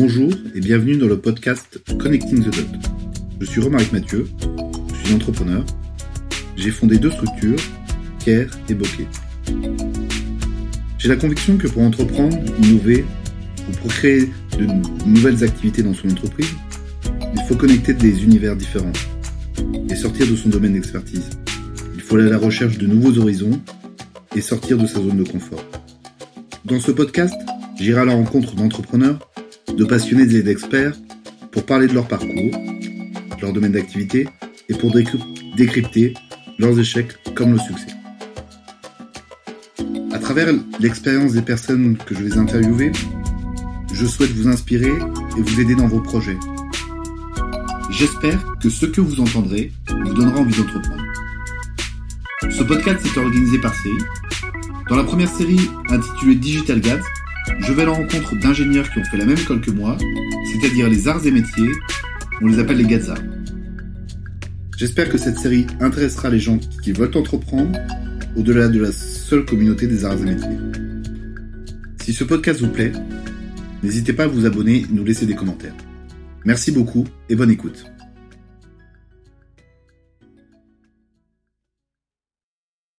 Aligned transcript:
Bonjour 0.00 0.30
et 0.54 0.60
bienvenue 0.60 0.96
dans 0.96 1.08
le 1.08 1.18
podcast 1.18 1.80
Connecting 1.98 2.44
the 2.44 2.54
Dot. 2.54 2.68
Je 3.40 3.46
suis 3.46 3.60
Romaric 3.60 3.92
Mathieu, 3.92 4.28
je 4.94 5.04
suis 5.04 5.12
entrepreneur. 5.16 5.64
J'ai 6.54 6.70
fondé 6.70 6.98
deux 6.98 7.10
structures, 7.10 7.58
Care 8.24 8.46
et 8.68 8.74
Bokeh. 8.74 9.08
J'ai 10.98 11.08
la 11.08 11.16
conviction 11.16 11.56
que 11.56 11.66
pour 11.66 11.82
entreprendre, 11.82 12.38
innover 12.62 13.04
ou 13.68 13.72
pour 13.72 13.88
créer 13.88 14.30
de 14.56 14.68
nouvelles 15.04 15.42
activités 15.42 15.82
dans 15.82 15.94
son 15.94 16.10
entreprise, 16.10 16.54
il 17.34 17.42
faut 17.48 17.56
connecter 17.56 17.92
des 17.92 18.22
univers 18.22 18.54
différents 18.54 18.92
et 19.90 19.96
sortir 19.96 20.28
de 20.28 20.36
son 20.36 20.48
domaine 20.48 20.74
d'expertise. 20.74 21.28
Il 21.96 22.02
faut 22.02 22.14
aller 22.14 22.28
à 22.28 22.30
la 22.30 22.38
recherche 22.38 22.78
de 22.78 22.86
nouveaux 22.86 23.18
horizons 23.18 23.60
et 24.36 24.42
sortir 24.42 24.78
de 24.78 24.86
sa 24.86 25.00
zone 25.00 25.16
de 25.16 25.28
confort. 25.28 25.64
Dans 26.64 26.78
ce 26.78 26.92
podcast, 26.92 27.34
j'irai 27.80 28.02
à 28.02 28.04
la 28.04 28.14
rencontre 28.14 28.54
d'entrepreneurs, 28.54 29.18
de 29.78 29.84
passionnés 29.84 30.34
et 30.34 30.42
d'experts 30.42 30.96
pour 31.52 31.64
parler 31.64 31.86
de 31.86 31.94
leur 31.94 32.08
parcours, 32.08 32.50
de 32.50 33.40
leur 33.40 33.52
domaine 33.52 33.72
d'activité 33.72 34.28
et 34.68 34.74
pour 34.74 34.92
décrypter 35.56 36.14
leurs 36.58 36.78
échecs 36.80 37.12
comme 37.36 37.52
le 37.52 37.58
succès. 37.58 37.94
À 40.12 40.18
travers 40.18 40.52
l'expérience 40.80 41.32
des 41.32 41.42
personnes 41.42 41.96
que 41.96 42.16
je 42.16 42.24
vais 42.24 42.36
interviewer, 42.36 42.90
je 43.94 44.04
souhaite 44.04 44.32
vous 44.32 44.48
inspirer 44.48 44.92
et 45.38 45.40
vous 45.40 45.60
aider 45.60 45.76
dans 45.76 45.86
vos 45.86 46.00
projets. 46.00 46.36
J'espère 47.90 48.44
que 48.60 48.68
ce 48.68 48.84
que 48.84 49.00
vous 49.00 49.20
entendrez 49.20 49.72
vous 49.88 50.14
donnera 50.14 50.40
envie 50.40 50.56
d'entreprendre. 50.60 51.04
Ce 52.50 52.64
podcast 52.64 53.06
est 53.06 53.18
organisé 53.18 53.58
par 53.58 53.74
série. 53.76 54.04
Dans 54.88 54.96
la 54.96 55.04
première 55.04 55.30
série 55.30 55.70
intitulée 55.88 56.34
Digital 56.34 56.80
Gads, 56.80 57.04
je 57.58 57.72
vais 57.72 57.82
à 57.82 57.86
la 57.86 57.92
rencontre 57.92 58.36
d'ingénieurs 58.36 58.90
qui 58.90 58.98
ont 58.98 59.04
fait 59.04 59.16
la 59.16 59.24
même 59.24 59.38
école 59.38 59.60
que 59.60 59.70
moi, 59.70 59.96
c'est-à-dire 60.52 60.88
les 60.88 61.08
arts 61.08 61.26
et 61.26 61.30
métiers, 61.30 61.70
on 62.40 62.46
les 62.46 62.58
appelle 62.58 62.78
les 62.78 62.86
Gazas. 62.86 63.18
J'espère 64.76 65.08
que 65.08 65.18
cette 65.18 65.38
série 65.38 65.66
intéressera 65.80 66.30
les 66.30 66.38
gens 66.38 66.58
qui 66.82 66.92
veulent 66.92 67.16
entreprendre 67.16 67.78
au-delà 68.36 68.68
de 68.68 68.80
la 68.80 68.92
seule 68.92 69.44
communauté 69.44 69.86
des 69.86 70.04
arts 70.04 70.18
et 70.20 70.24
métiers. 70.24 70.58
Si 72.00 72.12
ce 72.12 72.24
podcast 72.24 72.60
vous 72.60 72.70
plaît, 72.70 72.92
n'hésitez 73.82 74.12
pas 74.12 74.24
à 74.24 74.28
vous 74.28 74.46
abonner 74.46 74.78
et 74.78 74.86
nous 74.90 75.04
laisser 75.04 75.26
des 75.26 75.34
commentaires. 75.34 75.74
Merci 76.44 76.70
beaucoup 76.70 77.04
et 77.28 77.34
bonne 77.34 77.50
écoute. 77.50 77.84